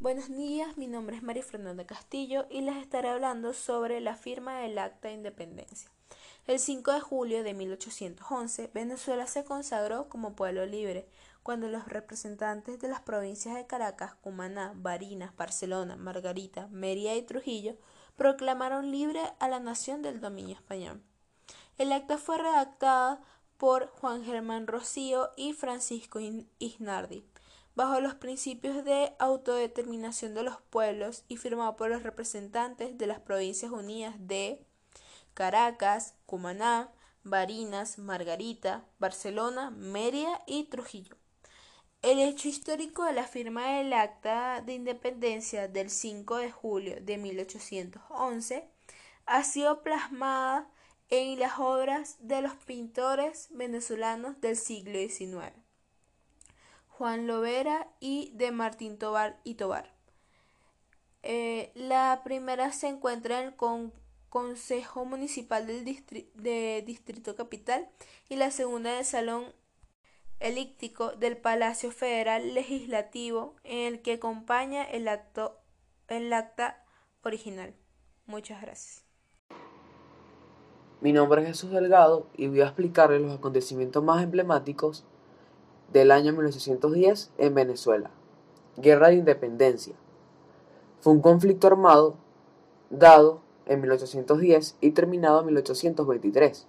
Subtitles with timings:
[0.00, 4.60] Buenos días, mi nombre es María Fernanda Castillo y les estaré hablando sobre la firma
[4.60, 5.90] del Acta de Independencia.
[6.46, 11.08] El 5 de julio de 1811, Venezuela se consagró como pueblo libre,
[11.42, 17.76] cuando los representantes de las provincias de Caracas, Cumaná, Barinas, Barcelona, Margarita, Mérida y Trujillo
[18.14, 21.02] proclamaron libre a la nación del dominio español.
[21.76, 23.20] El acta fue redactada
[23.56, 26.20] por Juan Germán Rocío y Francisco
[26.60, 27.24] Isnardi
[27.78, 33.20] bajo los principios de autodeterminación de los pueblos y firmado por los representantes de las
[33.20, 34.66] Provincias Unidas de
[35.32, 36.90] Caracas, Cumaná,
[37.22, 41.16] Barinas, Margarita, Barcelona, Mérida y Trujillo.
[42.02, 47.16] El hecho histórico de la firma del Acta de Independencia del 5 de julio de
[47.16, 48.68] 1811
[49.24, 50.68] ha sido plasmada
[51.10, 55.67] en las obras de los pintores venezolanos del siglo XIX.
[56.98, 59.94] Juan Lovera y de Martín Tobar y Tobar.
[61.22, 63.54] Eh, la primera se encuentra en el
[64.28, 67.88] Consejo Municipal del de Distrito Capital
[68.28, 69.44] y la segunda en el Salón
[70.40, 75.56] Elíptico del Palacio Federal Legislativo en el que acompaña el, acto,
[76.08, 76.84] el acta
[77.22, 77.74] original.
[78.26, 79.04] Muchas gracias.
[81.00, 85.06] Mi nombre es Jesús Delgado y voy a explicarles los acontecimientos más emblemáticos
[85.92, 88.10] del año 1810 en Venezuela.
[88.76, 89.94] Guerra de Independencia.
[91.00, 92.16] Fue un conflicto armado
[92.90, 96.66] dado en 1810 y terminado en 1823.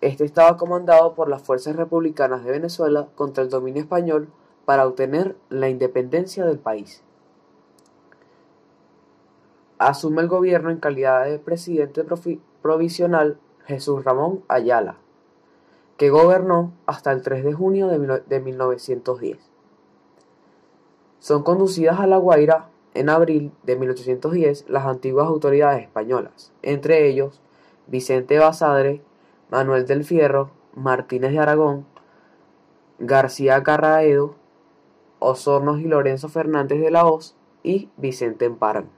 [0.00, 4.28] Este estaba comandado por las fuerzas republicanas de Venezuela contra el dominio español
[4.64, 7.02] para obtener la independencia del país.
[9.78, 12.04] Asume el gobierno en calidad de presidente
[12.62, 15.01] provisional Jesús Ramón Ayala
[16.02, 19.38] que gobernó hasta el 3 de junio de 1910.
[21.20, 27.40] Son conducidas a La Guaira en abril de 1810 las antiguas autoridades españolas, entre ellos
[27.86, 29.00] Vicente Basadre,
[29.48, 31.86] Manuel del Fierro, Martínez de Aragón,
[32.98, 34.34] García Carraedo,
[35.20, 38.90] Osornos y Lorenzo Fernández de la Hoz y Vicente Emparan.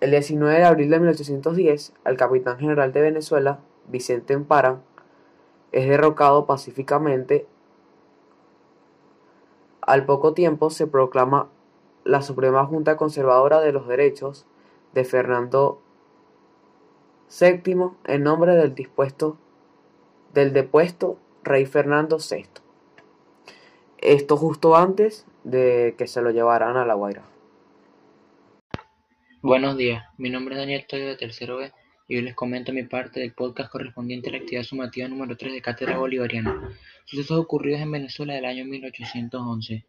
[0.00, 4.82] El 19 de abril de 1810, el capitán general de Venezuela, Vicente Emparan,
[5.72, 7.46] es derrocado pacíficamente.
[9.80, 11.48] Al poco tiempo se proclama
[12.04, 14.46] la Suprema Junta Conservadora de los Derechos
[14.92, 15.80] de Fernando
[17.40, 19.38] VII en nombre del dispuesto
[20.34, 22.46] del depuesto rey Fernando VI.
[23.98, 27.22] Esto justo antes de que se lo llevaran a La Guaira.
[29.46, 31.72] Buenos días, mi nombre es Daniel Toyo de Tercero B
[32.08, 35.52] y hoy les comento mi parte del podcast correspondiente a la actividad sumativa número 3
[35.52, 36.68] de Cátedra Bolivariana.
[37.04, 39.86] Sucesos ocurridos en Venezuela del año 1811.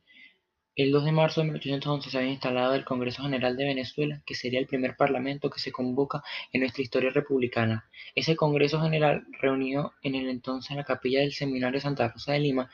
[0.75, 4.35] El 2 de marzo de 1811 se había instalado el Congreso General de Venezuela, que
[4.35, 6.21] sería el primer parlamento que se convoca
[6.53, 7.89] en nuestra historia republicana.
[8.13, 12.41] Ese Congreso General, reunido en el entonces en la capilla del Seminario Santa Rosa de
[12.41, 12.69] Lima,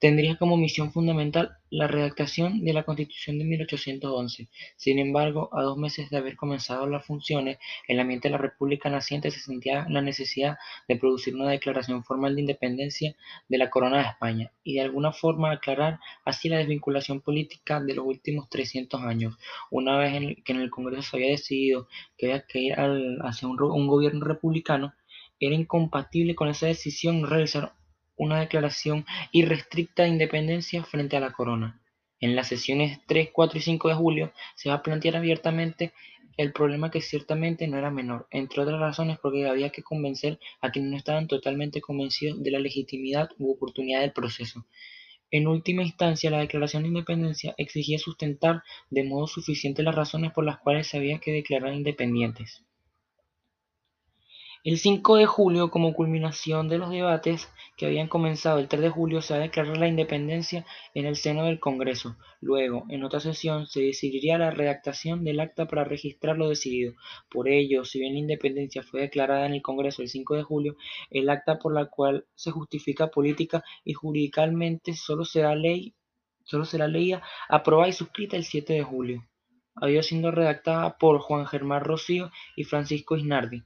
[0.00, 4.48] tendría como misión fundamental la redactación de la Constitución de 1811.
[4.76, 8.38] Sin embargo, a dos meses de haber comenzado las funciones, en la ambiente de la
[8.38, 10.56] República naciente se sentía la necesidad
[10.88, 13.14] de producir una declaración formal de independencia
[13.48, 17.94] de la corona de España y de alguna forma aclarar así la desvinculación política de
[17.94, 19.36] los últimos 300 años.
[19.70, 22.74] Una vez que en el Congreso se había decidido que había que ir
[23.22, 24.94] hacia un, un gobierno republicano,
[25.38, 27.74] era incompatible con esa decisión realizar
[28.20, 31.80] una declaración irrestricta de independencia frente a la corona.
[32.20, 35.94] En las sesiones 3, 4 y 5 de julio se va a plantear abiertamente
[36.36, 40.70] el problema que ciertamente no era menor, entre otras razones porque había que convencer a
[40.70, 44.66] quienes no estaban totalmente convencidos de la legitimidad u oportunidad del proceso.
[45.30, 50.44] En última instancia, la declaración de independencia exigía sustentar de modo suficiente las razones por
[50.44, 52.64] las cuales se había que declarar independientes.
[54.62, 57.48] El 5 de julio, como culminación de los debates
[57.78, 61.16] que habían comenzado el 3 de julio, se va a declarar la independencia en el
[61.16, 62.18] seno del Congreso.
[62.42, 66.92] Luego, en otra sesión, se decidiría la redactación del acta para registrar lo decidido.
[67.30, 70.76] Por ello, si bien la independencia fue declarada en el Congreso el 5 de julio,
[71.08, 75.94] el acta por la cual se justifica política y jurídicamente solo será ley,
[76.44, 79.26] solo será leída, aprobada y suscrita el 7 de julio.
[79.74, 83.62] Había sido redactada por Juan Germán Rocío y Francisco Isnardi.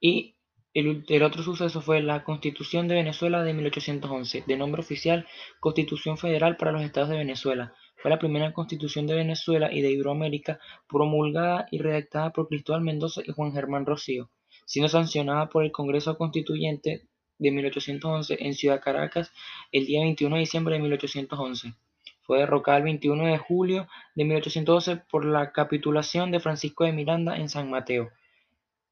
[0.00, 0.36] Y
[0.72, 5.26] el, otro suceso fue la Constitución de Venezuela de 1811, de nombre oficial
[5.60, 7.74] Constitución Federal para los Estados de Venezuela.
[7.96, 10.58] Fue la primera constitución de Venezuela y de Iberoamérica
[10.88, 14.30] promulgada y redactada por Cristóbal Mendoza y Juan Germán Rocío,
[14.64, 17.08] siendo sancionada por el Congreso Constituyente
[17.38, 19.32] de 1811 en Ciudad Caracas
[19.72, 21.74] el día 21 de diciembre de 1811.
[22.22, 27.36] Fue derrocada el 21 de julio de 1812 por la capitulación de Francisco de Miranda
[27.36, 28.10] en San Mateo,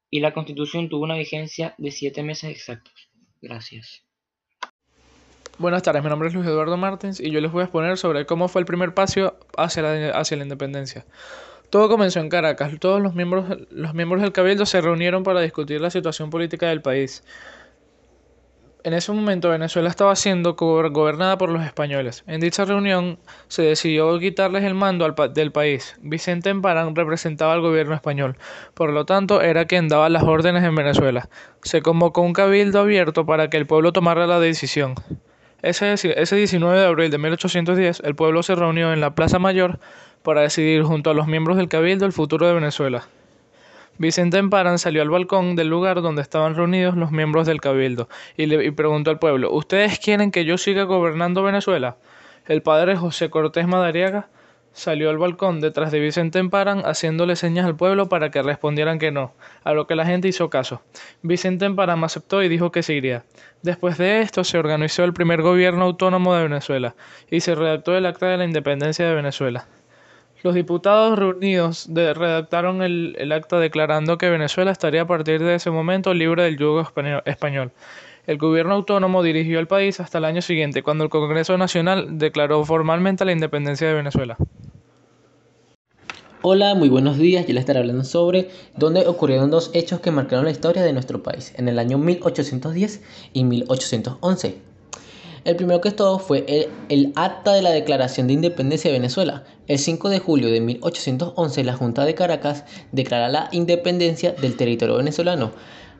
[0.09, 3.09] y la Constitución tuvo una vigencia de siete meses exactos.
[3.41, 4.03] Gracias.
[5.57, 8.25] Buenas tardes, mi nombre es Luis Eduardo Martins y yo les voy a exponer sobre
[8.25, 11.05] cómo fue el primer paso hacia la, hacia la independencia.
[11.69, 12.79] Todo comenzó en Caracas.
[12.79, 16.81] Todos los miembros, los miembros del Cabildo se reunieron para discutir la situación política del
[16.81, 17.23] país.
[18.81, 22.23] En ese momento Venezuela estaba siendo gobernada por los españoles.
[22.27, 25.97] En dicha reunión se decidió quitarles el mando al del país.
[26.01, 28.37] Vicente Emparán representaba al gobierno español,
[28.75, 31.27] por lo tanto era quien daba las órdenes en Venezuela.
[31.61, 34.95] Se convocó un cabildo abierto para que el pueblo tomara la decisión.
[35.61, 39.79] Ese, ese 19 de abril de 1810 el pueblo se reunió en la Plaza Mayor
[40.23, 43.09] para decidir junto a los miembros del cabildo el futuro de Venezuela.
[43.99, 48.07] Vicente Emparán salió al balcón del lugar donde estaban reunidos los miembros del cabildo
[48.37, 51.97] y, le, preguntó al pueblo, ¿Ustedes quieren que yo siga gobernando Venezuela?
[52.47, 54.29] El padre José Cortés Madariaga
[54.71, 59.11] salió al balcón detrás de Vicente Emparán haciéndole señas al pueblo para que respondieran que
[59.11, 59.33] no,
[59.65, 60.81] a lo que la gente hizo caso.
[61.21, 63.25] Vicente Emparán aceptó y dijo que seguiría.
[63.63, 66.95] Después de esto se organizó el primer gobierno autónomo de Venezuela
[67.29, 69.67] y se redactó el Acta de la Independencia de Venezuela.
[70.41, 76.13] Los diputados reunidos redactaron el, acta declarando que Venezuela estaría a partir de ese momento
[76.13, 76.81] libre del yugo
[77.25, 77.71] español.
[78.25, 82.63] El gobierno autónomo dirigió el país hasta el año siguiente, cuando el Congreso Nacional declaró
[82.63, 84.37] formalmente la independencia de Venezuela.
[86.41, 87.45] Hola, muy buenos días.
[87.45, 91.21] Yo les estaré hablando sobre dónde ocurrieron dos hechos que marcaron la historia de nuestro
[91.21, 93.01] país, en el año 1810
[93.33, 94.68] y 1811.
[95.49, 99.45] El primero que todo fue el, acta de la Declaración de Independencia de Venezuela.
[99.65, 104.97] El 5 de julio de 1811 la Junta de Caracas declara la independencia del territorio
[104.97, 105.51] venezolano,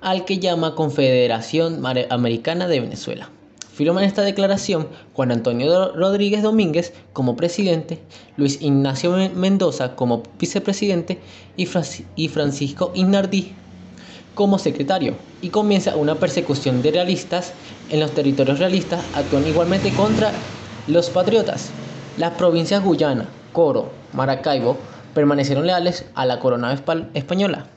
[0.01, 3.31] al que llama Confederación Americana de Venezuela.
[3.73, 8.03] Firman esta declaración Juan Antonio Rodríguez Domínguez como presidente,
[8.37, 11.21] Luis Ignacio Mendoza como vicepresidente
[11.57, 13.55] y, Francisco Inardí
[14.35, 17.53] como secretario y comienza una persecución de realistas
[17.89, 20.31] en los territorios realistas, actúan igualmente contra
[20.87, 21.69] los patriotas.
[22.17, 24.77] Las provincias Guyana, Coro, Maracaibo
[25.13, 26.73] permanecieron leales a la corona
[27.13, 27.67] española.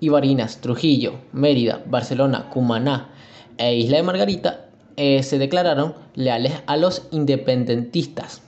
[0.00, 3.10] Y Barinas, Trujillo, Mérida, Barcelona, Cumaná
[3.56, 4.66] e Isla de Margarita
[4.96, 8.42] eh, se declararon leales a los independentistas.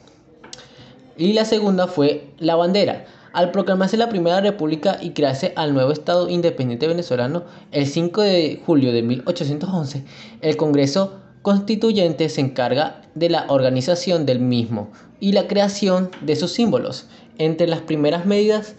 [1.17, 3.07] Y la segunda fue la bandera.
[3.37, 8.63] Al proclamarse la primera república y crearse al nuevo Estado independiente venezolano el 5 de
[8.65, 10.05] julio de 1811,
[10.41, 14.89] el Congreso Constituyente se encarga de la organización del mismo
[15.21, 17.09] y la creación de sus símbolos.
[17.37, 18.75] Entre las primeras medidas,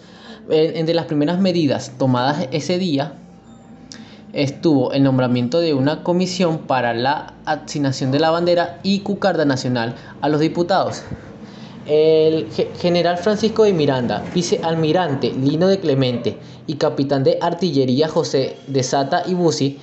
[0.49, 3.13] eh, entre las primeras medidas tomadas ese día
[4.33, 9.93] estuvo el nombramiento de una comisión para la asignación de la bandera y cucarda nacional
[10.19, 11.03] a los diputados
[11.87, 12.47] el
[12.79, 16.37] general Francisco de Miranda, vicealmirante Lino de Clemente
[16.67, 19.79] y capitán de artillería José de Sata y Busi,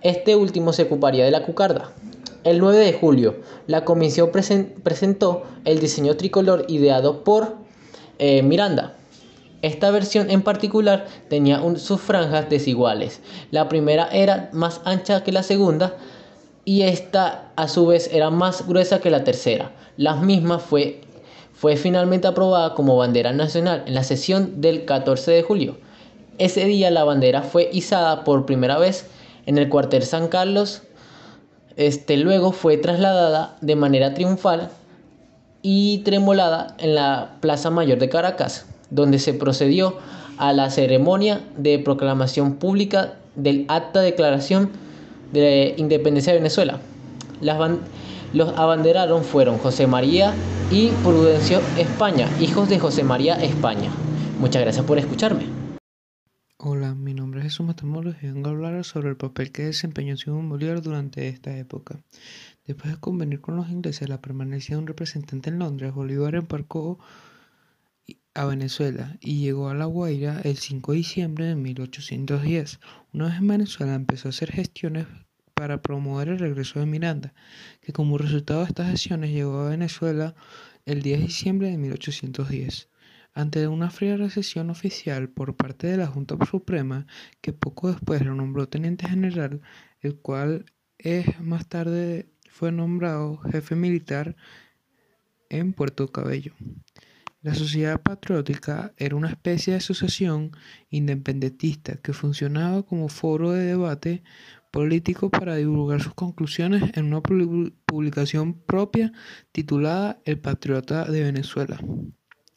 [0.00, 1.92] este último se ocuparía de la cucarda.
[2.44, 7.56] El 9 de julio, la comisión presentó el diseño tricolor ideado por
[8.20, 8.94] eh, Miranda.
[9.60, 13.20] Esta versión en particular tenía sus franjas desiguales.
[13.50, 15.96] La primera era más ancha que la segunda
[16.64, 19.72] y esta a su vez era más gruesa que la tercera.
[19.96, 21.00] La misma fue
[21.58, 25.76] fue finalmente aprobada como bandera nacional en la sesión del 14 de julio.
[26.38, 29.06] Ese día la bandera fue izada por primera vez
[29.44, 30.82] en el cuartel San Carlos.
[31.76, 34.70] Este, luego fue trasladada de manera triunfal
[35.60, 39.96] y tremolada en la Plaza Mayor de Caracas, donde se procedió
[40.36, 44.70] a la ceremonia de proclamación pública del Acta de Declaración
[45.32, 46.78] de Independencia de Venezuela.
[47.40, 47.58] Las
[48.32, 50.34] los abanderaron fueron José María
[50.70, 53.90] y Prudencio España, hijos de José María España.
[54.38, 55.46] Muchas gracias por escucharme.
[56.58, 60.16] Hola, mi nombre es Jesús Matamoros y vengo a hablar sobre el papel que desempeñó
[60.16, 62.00] Simón Bolívar durante esta época.
[62.66, 66.98] Después de convenir con los ingleses la permanencia de un representante en Londres, Bolívar embarcó
[68.34, 72.80] a Venezuela y llegó a La Guaira el 5 de diciembre de 1810.
[73.12, 75.06] Una vez en Venezuela empezó a hacer gestiones
[75.58, 77.34] para promover el regreso de Miranda,
[77.80, 80.36] que como resultado de estas acciones llegó a Venezuela
[80.86, 82.88] el 10 de diciembre de 1810.
[83.34, 87.08] Ante una fría recesión oficial por parte de la Junta Suprema,
[87.40, 89.60] que poco después lo nombró teniente general,
[90.00, 94.36] el cual es más tarde fue nombrado jefe militar
[95.50, 96.54] en Puerto Cabello.
[97.40, 100.50] La Sociedad Patriótica era una especie de asociación
[100.90, 104.22] independentista que funcionaba como foro de debate
[104.70, 109.12] político para divulgar sus conclusiones en una publicación propia
[109.52, 111.80] titulada El Patriota de Venezuela.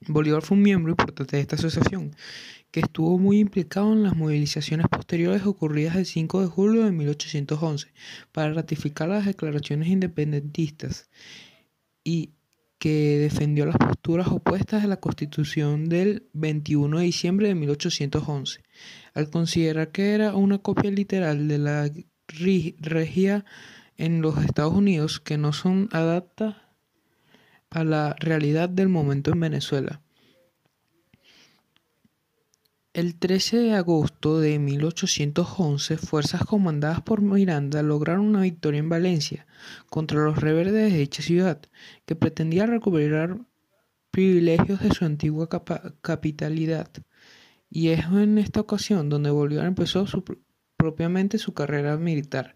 [0.08, 2.16] Bolívar fue un miembro importante de esta asociación,
[2.72, 7.94] que estuvo muy implicado en las movilizaciones posteriores ocurridas el 5 de julio de 1811
[8.32, 11.10] para ratificar las declaraciones independentistas
[12.04, 12.32] y
[12.82, 18.64] que defendió las posturas opuestas a la Constitución del 21 de diciembre de 1811,
[19.14, 21.92] al considerar que era una copia literal de la
[22.80, 23.46] regia
[23.98, 26.56] en los Estados Unidos que no son adaptas
[27.70, 30.02] a la realidad del momento en Venezuela.
[32.94, 39.48] El 13 de agosto de 1811, fuerzas comandadas por Miranda lograron una victoria en Valencia
[39.90, 41.62] contra los rebeldes de dicha ciudad,
[42.06, 43.40] que pretendía recuperar
[44.12, 45.48] privilegios de su antigua
[46.02, 46.90] capitalidad.
[47.70, 50.06] Y es en esta ocasión donde Bolívar empezó
[50.76, 52.56] propiamente su carrera militar,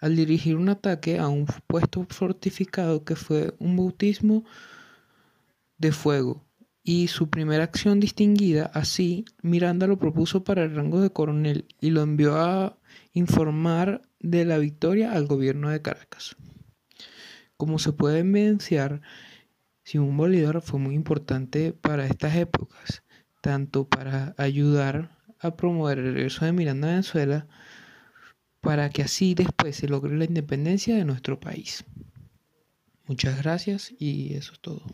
[0.00, 4.44] al dirigir un ataque a un puesto fortificado que fue un bautismo
[5.78, 6.45] de fuego
[6.88, 11.90] y su primera acción distinguida, así, Miranda lo propuso para el rango de coronel y
[11.90, 12.78] lo envió a
[13.12, 16.36] informar de la victoria al gobierno de Caracas.
[17.56, 19.00] Como se puede evidenciar,
[19.82, 23.02] Simón Bolívar fue muy importante para estas épocas,
[23.40, 27.48] tanto para ayudar a promover el regreso de Miranda a Venezuela,
[28.60, 31.84] para que así después se logre la independencia de nuestro país.
[33.08, 34.84] Muchas gracias y eso es todo.